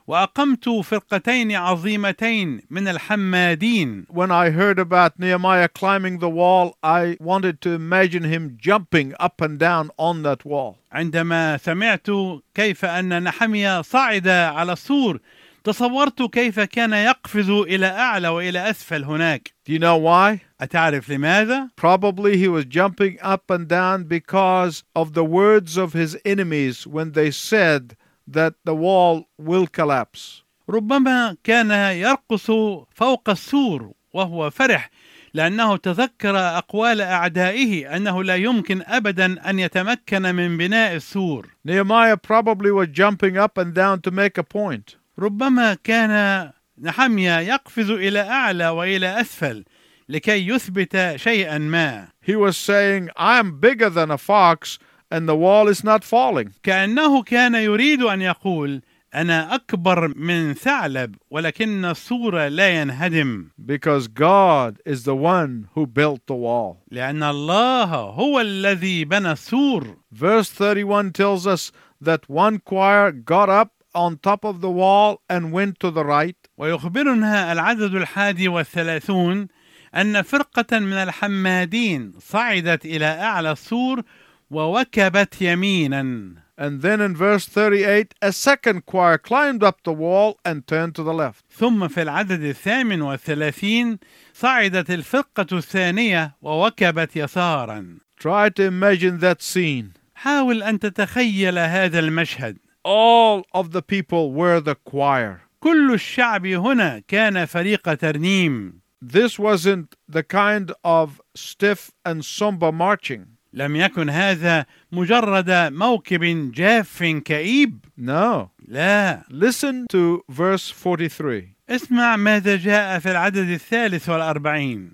وأقمت 0.08 0.70
فرقتين 0.70 1.52
عظيمتين 1.52 2.62
من 2.70 2.88
الحمادين 2.88 4.06
When 4.10 4.32
I 4.32 4.52
heard 4.52 4.78
about 4.78 5.20
Nehemiah 5.20 5.68
climbing 5.68 6.20
the 6.20 6.30
wall, 6.30 6.78
I 6.84 7.18
wanted 7.20 7.60
to 7.62 7.72
imagine 7.72 8.24
him 8.24 8.58
jumping 8.62 9.16
up 9.20 9.42
and 9.42 9.58
down 9.58 9.90
on 9.98 10.22
that 10.24 10.46
wall. 10.46 10.78
عندما 10.92 11.58
سمعت 11.58 12.08
كيف 12.56 12.86
أن 12.86 13.24
نحميا 13.24 13.82
صعد 13.82 14.28
على 14.28 14.74
السور 14.74 15.20
تصورت 15.64 16.22
كيف 16.22 16.60
كان 16.60 16.94
يقفز 16.94 17.50
إلى 17.50 17.86
أعلى 17.86 18.28
وإلى 18.28 18.70
أسفل 18.70 19.04
هناك 19.04 19.54
Do 19.66 19.74
you 19.74 19.80
know 19.80 19.98
why? 19.98 20.40
أتعرف 20.62 21.10
لماذا؟ 21.10 21.70
Probably 21.76 22.38
he 22.38 22.48
was 22.48 22.66
jumping 22.66 23.18
up 23.22 23.50
and 23.50 23.68
down 23.68 24.04
because 24.04 24.84
of 24.96 25.14
the 25.14 25.24
words 25.26 25.78
of 25.78 25.94
his 25.94 26.16
enemies 26.24 26.86
when 26.86 27.14
they 27.14 27.32
said 27.32 27.96
that 28.28 28.54
the 28.66 28.76
wall 28.76 29.28
will 29.38 29.68
collapse. 29.68 30.44
ربما 30.70 31.38
كان 31.44 31.72
يرقص 31.96 32.52
فوق 32.96 33.30
السور 33.30 33.92
وهو 34.14 34.50
فرح 34.50 34.90
لأنه 35.34 35.78
تذكر 35.78 36.38
أقوال 36.38 37.02
أعدائه 37.02 37.96
أنه 37.96 38.24
لا 38.24 38.36
يمكن 38.36 38.82
أبدا 38.88 39.50
أن 39.50 39.60
يتمكن 39.60 40.36
من 40.36 40.58
بناء 40.58 40.96
السور 40.96 41.48
Nehemiah 41.66 42.18
probably 42.18 42.72
was 42.72 42.88
jumping 42.88 43.38
up 43.38 43.58
and 43.58 43.74
down 43.74 44.02
to 44.02 44.12
make 44.12 44.38
a 44.38 44.44
point. 44.44 44.96
ربما 45.20 45.74
كان 45.84 46.52
نحميا 46.82 47.40
يقفز 47.40 47.90
إلى 47.90 48.20
أعلى 48.22 48.68
وإلى 48.70 49.22
أسفل 49.22 49.66
لكي 50.10 50.48
يثبت 50.48 51.14
شيئا 51.16 51.58
ما 51.58 52.08
He 52.22 52.36
was 52.36 52.58
saying, 52.58 53.10
I 53.16 53.38
am 53.40 53.60
bigger 53.60 53.90
than 53.90 54.10
a 54.12 54.18
fox 54.18 54.80
and 55.16 55.30
the 55.30 55.36
wall 55.36 55.68
is 55.68 55.84
not 55.84 56.04
falling. 56.04 56.52
كأنه 56.64 57.24
كان 57.24 57.56
يريد 57.56 58.02
أن 58.02 58.22
يقول 58.22 58.82
أنا 59.16 59.56
أكبر 59.56 60.18
من 60.18 60.54
ثعلب 60.54 61.16
ولكن 61.30 61.86
السور 61.86 62.48
لا 62.48 62.82
ينهدم 62.82 63.50
Because 63.66 64.08
God 64.08 64.82
is 64.86 65.04
the 65.04 65.16
one 65.16 65.70
who 65.74 65.88
built 65.88 66.28
the 66.28 66.36
wall. 66.36 66.78
لأن 66.92 67.24
الله 67.24 67.86
هو 67.94 68.42
الذي 68.42 69.06
بنى 69.06 69.32
السور 69.32 69.98
Verse 70.12 70.50
31 70.50 71.12
tells 71.14 71.48
us 71.48 71.72
that 72.02 72.30
one 72.30 72.60
choir 72.60 73.12
got 73.12 73.50
up 73.50 73.72
on 73.94 74.18
top 74.18 74.44
of 74.44 74.60
the 74.60 74.70
wall 74.70 75.22
and 75.30 75.54
went 75.54 75.80
to 75.80 75.90
the 75.92 76.04
right, 76.04 76.36
ويخبرنا 76.58 77.52
العدد 77.52 77.96
الحادي 77.96 78.48
والثلاثون 78.48 79.48
أن 79.96 80.22
فرقة 80.22 80.80
من 80.80 80.94
الحمادين 80.94 82.14
صعدت 82.20 82.86
إلى 82.86 83.06
أعلى 83.06 83.52
السور 83.52 84.04
ووكبت 84.52 85.42
يمينا 85.42 86.36
and 86.58 86.82
then 86.82 87.02
in 87.02 87.14
verse 87.16 87.48
38, 87.48 88.14
a 88.22 88.32
second 88.32 88.86
choir 88.86 89.18
climbed 89.18 89.62
up 89.62 89.84
the 89.84 89.92
wall 89.92 90.40
and 90.46 90.66
turned 90.66 90.96
to 90.96 91.04
the 91.04 91.14
left. 91.14 91.44
ثم 91.52 91.88
في 91.88 92.02
العدد 92.02 92.42
الثامن 92.44 93.02
والثلاثين 93.02 93.98
صعدت 94.34 94.92
الفرقة 94.92 95.58
الثانية 95.58 96.36
ووكبت 96.42 97.16
يسارا 97.16 97.98
Try 98.18 98.50
to 98.50 98.64
imagine 98.64 99.20
that 99.20 99.42
scene. 99.42 99.94
حاول 100.16 100.64
أن 100.64 100.80
تتخيل 100.80 101.60
هذا 101.60 102.00
المشهد 102.00 102.58
All 102.86 103.44
of 103.54 103.72
the 103.72 103.82
people 103.82 104.32
were 104.32 104.62
the 104.62 104.76
choir. 104.76 105.42
كل 105.60 105.94
الشعب 105.94 106.46
هنا 106.46 107.04
كان 107.08 107.46
فريق 107.46 107.94
ترنيم 107.94 108.80
This 109.02 109.38
wasn't 109.38 109.96
the 110.08 110.24
kind 110.24 110.72
of 110.86 111.22
stiff 111.36 111.92
and 112.06 112.24
somber 112.24 112.72
marching. 112.72 113.35
لم 113.56 113.76
يكن 113.76 114.10
هذا 114.10 114.66
مجرد 114.92 115.52
موكب 115.52 116.52
جاف 116.52 117.04
كئيب 117.04 117.86
No. 117.98 118.50
لا 118.68 119.24
Listen 119.30 119.86
to 119.94 120.22
verse 120.30 120.72
43. 120.72 121.56
اسمع 121.70 122.16
ماذا 122.16 122.56
جاء 122.56 123.00
في 123.00 123.12
العدد 123.12 123.50
الثالث 123.50 124.10
والأربعين 124.10 124.92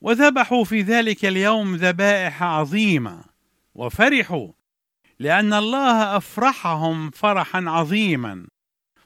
وذبحوا 0.00 0.64
في 0.64 0.82
ذلك 0.82 1.24
اليوم 1.24 1.76
ذبائح 1.76 2.42
عظيمة 2.42 3.20
وفرحوا 3.74 4.48
لأن 5.18 5.52
الله 5.52 6.16
أفرحهم 6.16 7.10
فرحا 7.10 7.64
عظيما 7.66 8.46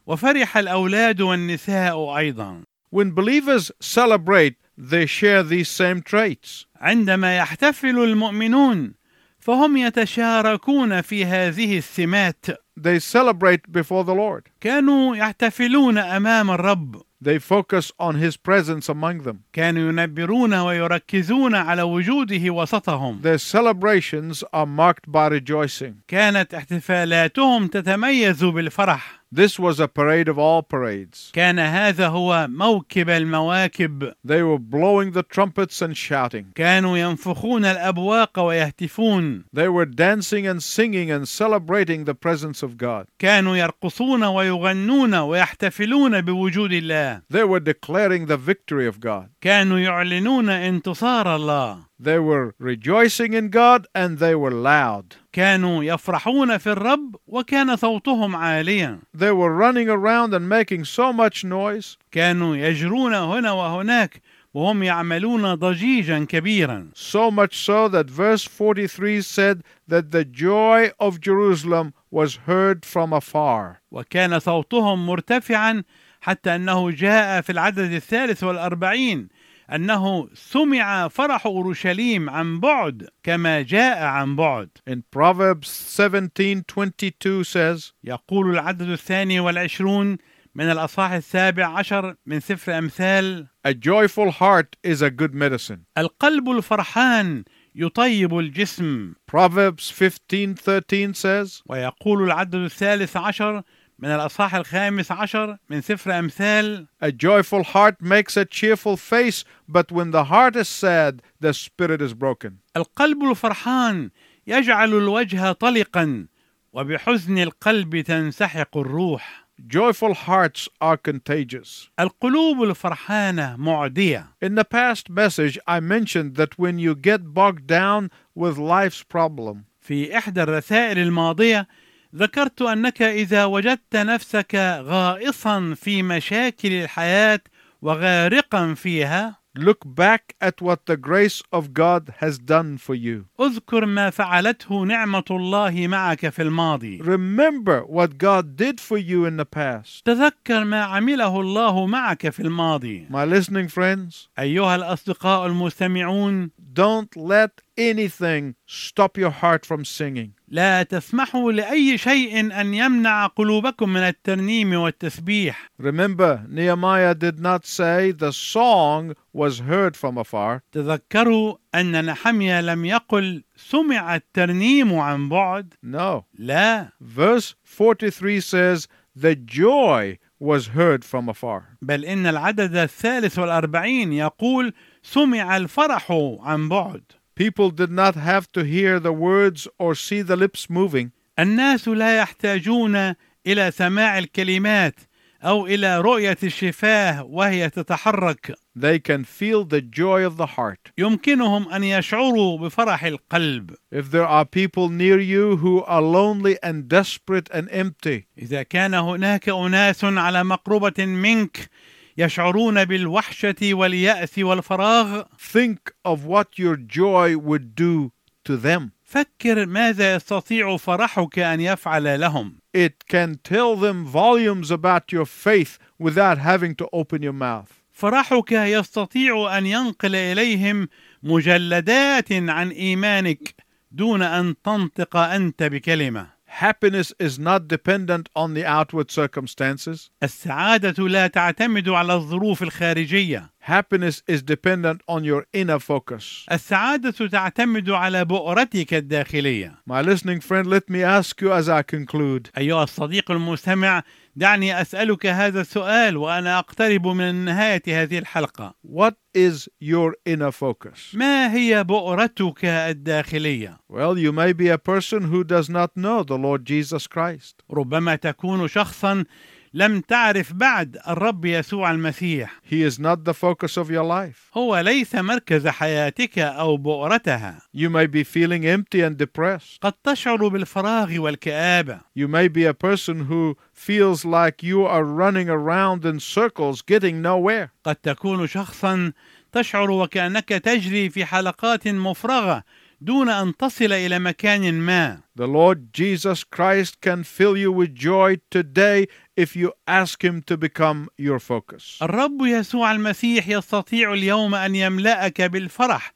وفرح 0.06 0.56
الأولاد 0.56 1.20
والنساء 1.20 2.16
أيضا 2.16 2.62
When 2.90 3.10
believers 3.12 3.70
celebrate, 3.80 4.56
they 4.76 5.06
share 5.06 5.42
these 5.42 5.68
same 5.70 6.02
traits. 6.02 6.66
عندما 6.82 7.36
يحتفل 7.36 7.98
المؤمنون 7.98 8.94
فهم 9.40 9.76
يتشاركون 9.76 11.00
في 11.00 11.24
هذه 11.24 11.78
السمات 11.78 12.46
They 12.80 12.98
celebrate 12.98 13.70
before 13.70 14.04
the 14.04 14.14
Lord. 14.14 14.48
كانوا 14.60 15.16
يحتفلون 15.16 15.98
أمام 15.98 16.50
الرب 16.50 17.02
They 17.24 17.38
focus 17.38 17.92
on 18.00 18.16
His 18.16 18.36
presence 18.36 18.88
among 18.88 19.22
them. 19.28 19.36
كانوا 19.52 19.88
ينبرون 19.88 20.54
ويركزون 20.54 21.54
على 21.54 21.82
وجوده 21.82 22.50
وسطهم 22.50 23.20
Their 23.22 23.38
celebrations 23.38 24.42
are 24.52 24.66
marked 24.66 25.12
by 25.12 25.28
rejoicing. 25.28 25.92
كانت 26.08 26.54
احتفالاتهم 26.54 27.66
تتميز 27.66 28.44
بالفرح 28.44 29.21
This 29.31 29.59
was 29.59 29.81
a 29.81 29.89
parade 29.89 30.29
of 30.29 30.39
all 30.39 30.61
parades. 30.63 31.31
كان 31.33 31.59
هذا 31.59 32.07
هو 32.07 32.47
موكب 32.49 33.09
المواكب 33.09 34.13
They 34.23 34.41
were 34.41 34.57
blowing 34.57 35.11
the 35.11 35.23
trumpets 35.23 35.81
and 35.81 35.97
shouting. 35.97 36.45
كانوا 36.55 36.97
ينفخون 36.97 37.65
الأبواق 37.65 38.39
ويهتفون 38.39 39.43
They 39.53 39.67
were 39.67 39.85
dancing 39.85 40.47
and 40.47 40.63
singing 40.63 41.11
and 41.11 41.27
celebrating 41.27 42.05
the 42.05 42.15
presence 42.15 42.63
of 42.63 42.77
God. 42.77 43.07
كانوا 43.19 43.55
يرقصون 43.57 44.23
ويغنون 44.23 45.15
ويحتفلون 45.15 46.21
بوجود 46.21 46.71
الله 46.73 47.21
They 47.29 47.43
were 47.43 47.59
declaring 47.59 48.27
the 48.27 48.37
victory 48.37 48.87
of 48.87 48.99
God. 49.01 49.29
كانوا 49.41 49.79
يعلنون 49.79 50.49
انتصار 50.49 51.35
الله 51.35 51.77
They 52.01 52.19
were 52.19 52.53
rejoicing 52.59 53.33
in 53.33 53.49
God 53.49 53.87
and 53.95 54.19
they 54.19 54.35
were 54.35 54.51
loud. 54.51 55.15
كانوا 55.33 55.83
يفرحون 55.83 56.57
في 56.57 56.71
الرب 56.71 57.15
وكان 57.27 57.75
صوتهم 57.75 58.35
عاليا 58.35 58.99
They 59.13 59.31
were 59.31 59.53
running 59.53 59.89
around 59.89 60.33
and 60.33 60.47
making 60.49 60.85
so 60.85 61.13
much 61.13 61.43
noise. 61.43 61.97
كانوا 62.11 62.55
يجرون 62.55 63.13
هنا 63.13 63.51
وهناك 63.51 64.21
وهم 64.53 64.83
يعملون 64.83 65.55
ضجيجا 65.55 66.25
كبيرا 66.25 66.87
So 66.95 67.29
much 67.31 67.57
so 67.57 67.87
that 67.87 68.09
verse 68.09 68.43
43 68.43 69.21
said 69.21 69.63
that 69.87 70.11
the 70.11 70.25
joy 70.25 70.91
of 70.99 71.19
Jerusalem 71.19 71.93
was 72.11 72.39
heard 72.47 72.85
from 72.85 73.13
afar. 73.13 73.81
وكان 73.91 74.39
صوتهم 74.39 75.05
مرتفعا 75.05 75.83
حتى 76.21 76.55
أنه 76.55 76.91
جاء 76.91 77.41
في 77.41 77.51
العدد 77.51 77.91
الثالث 77.91 78.43
والأربعين 78.43 79.27
أنه 79.74 80.28
سمع 80.34 81.08
فرح 81.08 81.46
أورشليم 81.46 82.30
عن 82.30 82.60
بعد 82.60 83.08
كما 83.22 83.62
جاء 83.62 84.02
عن 84.02 84.36
بعد. 84.36 84.68
In 84.90 85.02
Proverbs 85.16 85.68
17:22 85.68 87.44
says, 87.44 87.92
يقول 88.04 88.50
العدد 88.50 88.88
الثاني 88.88 89.40
والعشرون 89.40 90.18
من 90.54 90.70
الأصحاح 90.70 91.12
السابع 91.12 91.66
عشر 91.66 92.16
من 92.26 92.40
سفر 92.40 92.78
أمثال 92.78 93.46
"A 93.64 93.72
joyful 93.72 94.30
heart 94.30 94.76
is 94.82 95.02
a 95.02 95.10
good 95.10 95.34
medicine, 95.34 95.86
القلب 95.98 96.48
الفرحان 96.50 97.44
يطيب 97.74 98.38
الجسم. 98.38 99.14
Proverbs 99.26 99.90
15:13 99.90 101.14
says, 101.14 101.62
ويقول 101.66 102.22
العدد 102.22 102.54
الثالث 102.54 103.16
عشر 103.16 103.62
من 104.02 104.08
الأصحاح 104.08 104.54
الخامس 104.54 105.12
عشر 105.12 105.56
من 105.70 105.80
سفر 105.80 106.18
أمثال 106.18 106.86
A 107.00 107.12
joyful 107.12 107.62
heart 107.62 108.02
makes 108.02 108.36
a 108.36 108.44
cheerful 108.44 108.96
face, 108.96 109.44
but 109.68 109.92
when 109.92 110.10
the 110.10 110.24
heart 110.24 110.56
is 110.56 110.68
sad, 110.68 111.22
the 111.40 111.54
spirit 111.54 112.02
is 112.02 112.12
broken. 112.14 112.58
القلب 112.76 113.22
الفرحان 113.22 114.10
يجعل 114.46 114.94
الوجه 114.94 115.52
طلقا 115.52 116.26
وبحزن 116.72 117.38
القلب 117.38 118.00
تنسحق 118.00 118.76
الروح 118.76 119.42
Joyful 119.68 120.14
hearts 120.14 120.68
are 120.80 120.96
contagious. 120.96 121.88
القلوب 122.00 122.62
الفرحانة 122.62 123.56
معدية 123.56 124.26
In 124.44 124.56
the 124.56 124.64
past 124.64 125.08
message, 125.10 125.58
I 125.68 125.78
mentioned 125.78 126.34
that 126.34 126.58
when 126.58 126.78
you 126.80 126.96
get 126.96 127.32
bogged 127.32 127.68
down 127.68 128.10
with 128.34 128.58
life's 128.58 129.04
problem, 129.04 129.64
في 129.80 130.18
إحدى 130.18 130.42
الرسائل 130.42 130.98
الماضية 130.98 131.68
ذكرت 132.16 132.62
أنك 132.62 133.02
إذا 133.02 133.44
وجدت 133.44 133.96
نفسك 133.96 134.54
غائصا 134.84 135.74
في 135.74 136.02
مشاكل 136.02 136.72
الحياة 136.72 137.40
وغارقا 137.82 138.74
فيها 138.74 139.42
look 139.58 139.84
back 139.84 140.34
at 140.40 140.62
what 140.62 140.86
the 140.86 140.96
grace 140.96 141.42
of 141.52 141.74
God 141.74 142.14
has 142.20 142.38
done 142.38 142.78
for 142.78 142.94
you. 142.94 143.26
اذكر 143.40 143.86
ما 143.86 144.10
فعلته 144.10 144.84
نعمة 144.84 145.24
الله 145.30 145.86
معك 145.86 146.28
في 146.28 146.42
الماضي 146.42 146.98
Remember 147.02 147.82
what 147.86 148.18
God 148.18 148.56
did 148.56 148.80
for 148.80 148.98
you 148.98 149.24
in 149.26 149.36
the 149.36 149.44
past. 149.44 150.04
تذكر 150.04 150.64
ما 150.64 150.82
عمله 150.84 151.40
الله 151.40 151.86
معك 151.86 152.28
في 152.30 152.40
الماضي 152.40 153.06
My 153.10 153.24
listening 153.24 153.68
friends, 153.68 154.28
أيها 154.38 154.76
الأصدقاء 154.76 155.46
المستمعون 155.46 156.50
don't 156.74 157.16
let 157.16 157.60
anything 157.78 158.54
stop 158.66 159.18
your 159.18 159.30
heart 159.30 159.66
from 159.66 159.84
singing. 159.84 160.32
لا 160.52 160.82
تسمحوا 160.82 161.52
لأي 161.52 161.98
شيء 161.98 162.60
أن 162.60 162.74
يمنع 162.74 163.26
قلوبكم 163.26 163.88
من 163.88 164.00
الترنيم 164.00 164.74
والتسبيح 164.74 165.70
Remember, 165.80 166.44
Nehemiah 166.48 167.14
did 167.14 167.40
not 167.40 167.64
say 167.64 168.12
the 168.12 168.32
song 168.32 169.14
was 169.32 169.60
heard 169.60 169.96
from 169.96 170.18
afar. 170.18 170.60
تذكروا 170.72 171.56
أن 171.74 172.04
نحميا 172.04 172.62
لم 172.62 172.84
يقل 172.84 173.44
سمع 173.56 174.16
الترنيم 174.16 174.94
عن 174.94 175.28
بعد 175.28 175.74
No. 175.82 176.24
لا 176.38 176.88
Verse 177.00 177.54
43 177.64 178.40
says, 178.40 178.88
the 179.16 179.34
joy 179.34 180.18
was 180.38 180.66
heard 180.68 181.04
from 181.04 181.28
afar. 181.28 181.62
بل 181.82 182.04
إن 182.04 182.26
العدد 182.26 182.76
الثالث 182.76 183.38
والأربعين 183.38 184.12
يقول 184.12 184.72
سمع 185.02 185.56
الفرح 185.56 186.12
عن 186.40 186.68
بعد 186.68 187.02
People 187.35 187.69
did 187.69 187.91
not 187.91 188.15
have 188.15 188.51
to 188.53 188.63
hear 188.63 188.99
the 188.99 189.13
words 189.13 189.67
or 189.77 189.93
see 189.95 190.21
the 190.21 190.35
lips 190.35 190.69
moving. 190.69 191.11
الناس 191.39 191.87
لا 191.87 192.17
يحتاجون 192.17 193.13
إلى 193.47 193.71
سماع 193.71 194.17
الكلمات 194.17 194.95
أو 195.43 195.67
إلى 195.67 196.01
رؤية 196.01 196.37
الشفاه 196.43 197.23
وهي 197.23 197.69
تتحرك 197.69 198.53
They 198.75 198.99
can 198.99 199.23
feel 199.23 199.63
the 199.63 199.81
joy 199.81 200.23
of 200.25 200.37
the 200.37 200.45
heart. 200.57 200.91
يمكنهم 200.97 201.69
أن 201.69 201.83
يشعروا 201.83 202.57
بفرح 202.57 203.03
القلب 203.03 203.71
If 203.91 204.11
there 204.11 204.25
are 204.27 204.45
people 204.45 204.89
near 204.89 205.19
you 205.19 205.57
who 205.57 205.83
are 205.83 206.01
lonely 206.01 206.57
and 206.63 206.87
desperate 206.89 207.49
and 207.51 207.69
empty, 207.69 208.27
إذا 208.37 208.63
كان 208.63 208.93
هناك 208.93 209.49
أناس 209.49 210.03
على 210.03 210.43
مقربة 210.43 211.05
منك 211.05 211.69
يشعرون 212.18 212.84
بالوحشة 212.84 213.74
واليأس 213.74 214.38
والفراغ 214.38 215.22
think 215.52 215.92
of 216.04 216.24
what 216.24 216.58
your 216.58 216.76
joy 216.76 217.36
would 217.36 217.74
do 217.74 218.10
to 218.44 218.56
them. 218.56 218.90
فكر 219.04 219.66
ماذا 219.66 220.14
يستطيع 220.14 220.76
فرحك 220.76 221.38
أن 221.38 221.60
يفعل 221.60 222.20
لهم 222.20 222.54
It 222.74 223.04
can 223.08 223.38
tell 223.44 223.76
them 223.76 224.04
volumes 224.06 224.70
about 224.70 225.12
your 225.12 225.26
faith 225.26 225.78
without 225.98 226.38
having 226.38 226.74
to 226.76 226.88
open 226.92 227.22
your 227.22 227.32
mouth. 227.32 227.82
فرحك 227.92 228.52
يستطيع 228.52 229.58
أن 229.58 229.66
ينقل 229.66 230.14
إليهم 230.14 230.88
مجلدات 231.22 232.32
عن 232.32 232.70
إيمانك 232.70 233.54
دون 233.90 234.22
أن 234.22 234.54
تنطق 234.64 235.16
أنت 235.16 235.62
بكلمة 235.62 236.26
Happiness 236.51 237.13
is 237.19 237.37
not 237.37 237.67
dependent 237.67 238.29
on 238.35 238.53
the 238.53 238.65
outward 238.65 239.11
circumstances. 239.11 240.09
السعادة 240.23 241.07
لا 241.07 241.27
تعتمد 241.27 241.89
على 241.89 242.13
الظروف 242.13 242.63
الخارجية 242.63 243.49
Happiness 243.61 244.23
is 244.27 244.41
dependent 244.41 245.01
on 245.09 245.23
your 245.23 245.45
inner 245.53 245.79
focus. 245.79 246.45
السعادة 246.51 247.27
تعتمد 247.27 247.89
على 247.89 248.25
بؤرتك 248.25 248.93
الداخلية 248.93 249.77
My 249.85 250.01
listening 250.01 250.39
friend, 250.39 250.67
let 250.67 250.89
me 250.89 251.03
ask 251.03 251.41
you 251.41 251.51
as 251.51 251.69
I 251.69 251.83
conclude 251.83 252.49
أيها 252.57 252.83
الصديق 252.83 253.31
المستمع 253.31 254.03
دعني 254.36 254.80
أسألك 254.80 255.26
هذا 255.26 255.60
السؤال 255.60 256.16
وأنا 256.16 256.58
أقترب 256.58 257.06
من 257.06 257.34
نهاية 257.44 257.82
هذه 257.86 258.18
الحلقة 258.18 258.74
what 258.82 259.14
is 259.34 259.68
your 259.80 260.14
inner 260.26 260.50
focus? 260.52 261.14
ما 261.14 261.54
هي 261.54 261.84
بؤرتك 261.84 262.64
الداخلية؟ 262.64 263.78
Well, 263.90 264.18
you 264.18 264.32
may 264.32 264.52
be 264.52 264.68
a 264.68 264.78
person 264.78 265.22
who 265.24 265.44
does 265.44 265.68
not 265.68 265.96
know 265.96 266.22
the 266.22 266.38
Lord 266.38 266.64
Jesus 266.64 267.06
Christ. 267.06 267.62
ربما 267.70 268.16
تكون 268.16 268.68
شخصا 268.68 269.24
لم 269.74 270.00
تعرف 270.00 270.52
بعد 270.52 270.98
الرب 271.08 271.44
يسوع 271.44 271.90
المسيح 271.90 272.60
He 272.70 272.82
is 272.90 272.98
not 272.98 273.24
the 273.24 273.32
focus 273.34 273.76
of 273.78 273.90
your 273.90 274.04
life. 274.04 274.50
هو 274.56 274.78
ليس 274.78 275.14
مركز 275.14 275.68
حياتك 275.68 276.38
أو 276.38 276.76
بؤرتها 276.76 277.58
You 277.76 277.88
may 277.90 278.06
be 278.06 278.24
feeling 278.24 278.66
empty 278.66 279.00
and 279.02 279.16
depressed. 279.16 279.78
قد 279.80 279.92
تشعر 280.04 280.48
بالفراغ 280.48 281.18
والكآبة 281.18 282.00
You 282.18 282.28
may 282.28 282.48
be 282.48 282.64
a 282.64 282.74
person 282.74 283.26
who 283.30 283.56
feels 283.72 284.24
like 284.24 284.62
you 284.62 284.84
are 284.86 285.04
running 285.04 285.48
around 285.48 286.04
in 286.04 286.20
circles 286.20 286.82
getting 286.82 287.22
nowhere. 287.22 287.70
قد 287.84 287.96
تكون 287.96 288.46
شخصا 288.46 289.12
تشعر 289.52 289.90
وكأنك 289.90 290.48
تجري 290.48 291.10
في 291.10 291.24
حلقات 291.24 291.88
مفرغة 291.88 292.64
دون 293.04 293.28
أن 293.28 293.56
تصل 293.56 293.92
إلى 293.92 294.18
مكان 294.18 294.74
ما 294.74 295.18
The 295.34 295.46
Lord 295.46 295.92
Jesus 295.92 296.44
Christ 296.44 297.00
can 297.00 297.24
fill 297.24 297.56
you 297.56 297.72
with 297.72 297.94
joy 297.94 298.36
today 298.50 299.08
if 299.36 299.56
you 299.56 299.72
ask 299.88 300.22
Him 300.22 300.42
to 300.42 300.56
become 300.56 301.08
your 301.18 301.38
focus. 301.40 301.98
الرب 302.02 302.42
يسوع 302.42 302.92
المسيح 302.92 303.48
يستطيع 303.48 304.12
اليوم 304.12 304.54
أن 304.54 304.74
يملأك 304.74 305.42
بالفرح 305.42 306.12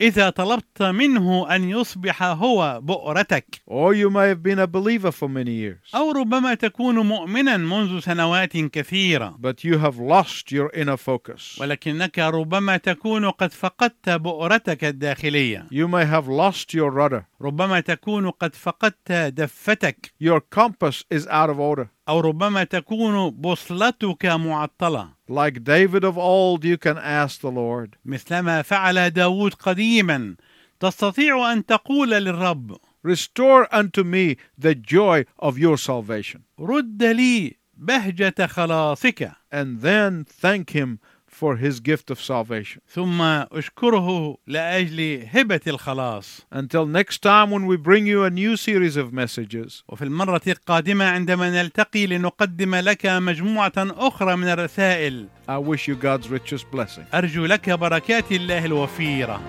إذا 0.00 0.30
طلبت 0.30 0.82
منه 0.82 1.54
أن 1.56 1.70
يصبح 1.70 2.22
هو 2.22 2.80
بؤرتك 2.82 3.60
Or 3.66 3.94
you 3.94 4.10
may 4.10 4.28
have 4.28 4.42
been 4.42 4.58
a 4.58 4.66
believer 4.66 5.12
for 5.12 5.28
many 5.28 5.50
years, 5.52 5.94
أو 5.94 6.12
ربما 6.12 6.54
تكون 6.54 6.98
مؤمنا 6.98 7.56
منذ 7.56 8.00
سنوات 8.00 8.56
كثيرة 8.56 9.36
but 9.40 9.64
you 9.64 9.78
have 9.78 9.98
lost 9.98 10.52
your 10.52 10.70
inner 10.74 10.96
focus. 10.96 11.58
ولكنك 11.60 12.18
ربما 12.18 12.76
تكون 12.76 13.30
قد 13.30 13.52
فقدت 13.52 14.08
بؤرتك 14.10 14.84
الداخلية 14.84 15.66
You 15.70 15.88
may 15.88 16.04
have 16.06 16.28
lost 16.28 16.74
your 16.74 16.90
rudder. 16.90 17.22
ربما 17.42 17.80
تكون 17.80 18.30
قد 18.30 18.54
فقدت 18.54 19.12
دفتك 19.12 20.12
Your 20.22 20.40
compass 20.40 21.04
is 21.10 21.26
out 21.26 21.50
of 21.50 21.58
order. 21.60 21.88
أو 22.10 22.20
ربما 22.20 22.64
تكون 22.64 23.30
بوصلتك 23.30 24.26
معطلة 24.26 25.08
Like 25.28 25.62
David 25.64 26.04
of 26.04 26.18
old, 26.18 26.64
you 26.64 26.76
can 26.76 26.98
ask 26.98 27.40
the 27.40 27.50
Lord, 27.50 27.96
مثلما 28.04 28.62
فعل 28.62 29.10
داود 29.10 29.54
قديما 29.54 30.36
تستطيع 30.80 31.52
أن 31.52 31.66
تقول 31.66 32.10
للرب 32.10 32.76
Restore 33.06 33.66
unto 33.72 34.02
me 34.04 34.36
the 34.58 34.74
joy 34.74 35.24
of 35.38 35.56
your 35.58 35.76
salvation. 35.78 36.40
رد 36.60 37.02
لي 37.02 37.56
بهجة 37.76 38.46
خلاصك 38.46 39.32
And 39.52 39.80
then 39.80 40.24
thank 40.24 40.70
Him 40.70 40.98
for 41.40 41.56
His 41.56 41.80
gift 41.80 42.10
of 42.10 42.18
salvation. 42.20 42.80
ثم 42.94 43.22
اشكره 43.22 44.36
لأجل 44.46 45.28
هبة 45.32 45.60
الخلاص. 45.66 46.46
Until 46.54 46.86
next 46.86 47.22
time, 47.22 47.50
when 47.50 47.66
we 47.66 47.76
bring 47.76 48.06
you 48.06 48.24
a 48.24 48.30
new 48.30 48.56
series 48.56 48.96
of 48.96 49.12
messages, 49.12 49.82
وفي 49.88 50.02
المرة 50.02 50.40
القادمة 50.46 51.04
عندما 51.04 51.50
نلتقي 51.50 52.06
لنقدم 52.06 52.74
لك 52.74 53.06
مجموعة 53.06 53.72
أخرى 53.78 54.36
من 54.36 54.48
الرسائل. 54.48 55.26
I 55.48 55.58
wish 55.58 55.88
you 55.88 55.94
God's 55.94 56.28
richest 56.28 56.64
blessing. 56.70 57.14
أرجو 57.14 57.44
لك 57.44 57.70
بركات 57.70 58.32
الله 58.32 58.64
الوفيرة. 58.64 59.40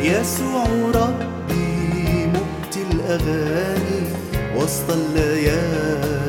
يسوع 0.00 0.66
ربي 0.94 2.26
مبتي 2.26 2.82
الأغاني 2.92 4.06
وسط 4.56 4.90
الليالي. 4.90 6.25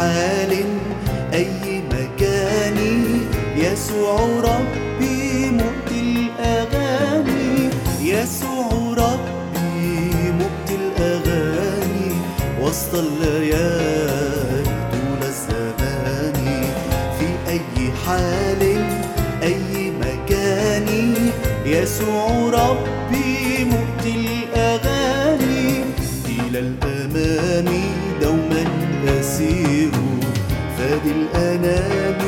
حال 0.00 0.52
أي 1.34 1.82
مكان 1.92 2.78
يسوع 3.56 4.20
ربي 4.20 5.50
مبدي 5.50 6.00
الأغاني. 6.40 7.68
يسوع 8.02 8.68
ربي 8.96 10.32
مبدي 10.40 10.74
الأغاني. 10.80 12.12
وسط 12.62 12.94
الليالي 12.94 14.64
طول 14.92 15.22
الزمان. 15.22 16.38
في 17.18 17.28
أي 17.52 17.92
حال 18.06 18.62
أي 19.42 19.92
مكان 20.00 20.88
يسوع 21.66 22.28
ربي 22.60 23.64
مبدي 23.64 24.44
الأغاني. 24.44 25.84
إلى 26.28 26.58
الأمان 26.58 27.68
أسير 29.20 29.90
الأنام 31.06 32.20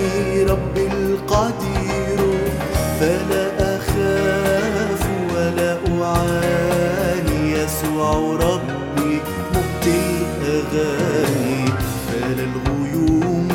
رب 0.49 0.77
القدير. 0.77 2.19
فلا 3.01 3.77
أخاف 3.77 5.03
ولا 5.35 5.79
أعاني. 5.89 7.53
يسوع 7.53 8.37
ربي 8.37 9.21
مؤتي 9.55 10.03
الأغاني 10.43 11.65
فلا 12.09 12.45
الغيوم 12.51 13.49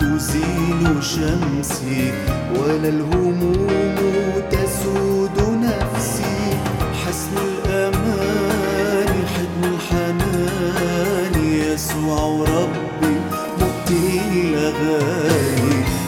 تزيل 0.00 1.04
شمسي 1.04 2.12
ولا 2.58 2.88
الهموم 2.88 3.65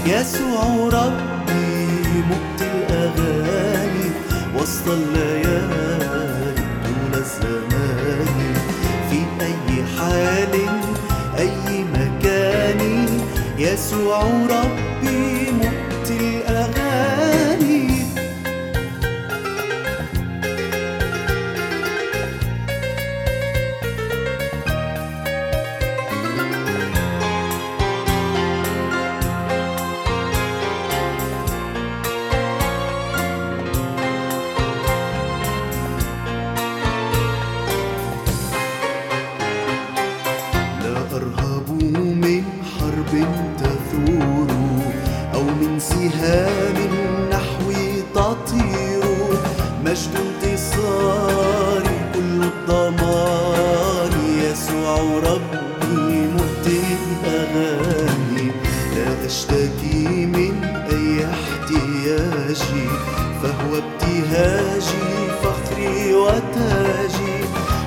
يسوع 0.09 0.89
ربي 0.93 1.87
مؤتي 2.29 2.65
الأغاني 2.65 4.11
وسط 4.57 4.89
الليالي 4.89 6.55
طول 6.85 7.21
الزمان. 7.21 8.55
في 9.11 9.19
أي 9.45 9.85
حال 9.99 10.55
أي 11.39 11.85
مكان 11.95 13.07
يسوع 13.59 14.23
ربي 14.51 15.51
احتياجي 62.59 62.89
فهو 63.43 63.77
ابتهاجي 63.77 65.09
فخري 65.43 66.15
وتاجي 66.15 67.45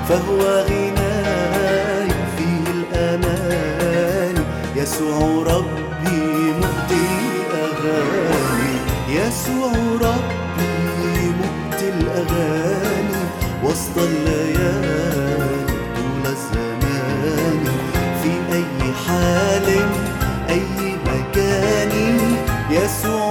فهو 0.10 0.42
غناي 0.70 2.10
فيه 2.38 2.66
الأمان. 2.72 4.46
يسوع 4.76 5.44
ربي 5.48 6.54
مؤتي 6.60 7.06
الأغاني. 7.52 8.74
يسوع 9.10 9.72
ربي 10.02 11.34
مؤتي 11.40 11.90
الأغاني. 11.90 13.24
وسط 13.64 13.98
الليالي 13.98 15.66
طول 15.96 16.26
الزمان. 16.26 17.64
في 18.24 18.32
أي 18.56 18.94
حال 19.08 19.68
أي 20.50 20.96
مكان 21.06 21.94
يسوع 22.72 23.31